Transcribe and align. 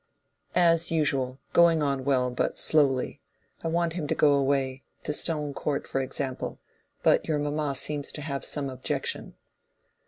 "As 0.55 0.89
usual; 0.89 1.37
going 1.53 1.83
on 1.83 2.03
well, 2.05 2.31
but 2.31 2.57
slowly. 2.57 3.21
I 3.63 3.67
want 3.67 3.93
him 3.93 4.07
to 4.07 4.15
go 4.15 4.33
away—to 4.33 5.13
Stone 5.13 5.53
Court, 5.53 5.85
for 5.85 6.01
example. 6.01 6.59
But 7.03 7.27
your 7.27 7.37
mamma 7.37 7.75
seems 7.75 8.11
to 8.13 8.21
have 8.23 8.43
some 8.43 8.67
objection." 8.67 9.35